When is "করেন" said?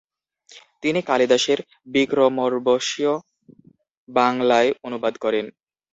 5.23-5.45